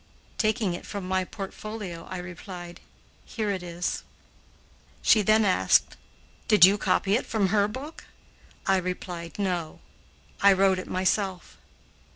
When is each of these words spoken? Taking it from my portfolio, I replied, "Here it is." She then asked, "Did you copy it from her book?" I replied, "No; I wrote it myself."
Taking 0.39 0.73
it 0.73 0.87
from 0.87 1.07
my 1.07 1.23
portfolio, 1.23 2.05
I 2.09 2.17
replied, 2.17 2.79
"Here 3.23 3.51
it 3.51 3.61
is." 3.61 4.01
She 5.03 5.21
then 5.21 5.45
asked, 5.45 5.95
"Did 6.47 6.65
you 6.65 6.79
copy 6.79 7.13
it 7.15 7.27
from 7.27 7.49
her 7.49 7.67
book?" 7.67 8.05
I 8.65 8.77
replied, 8.77 9.37
"No; 9.37 9.79
I 10.41 10.53
wrote 10.53 10.79
it 10.79 10.87
myself." 10.87 11.55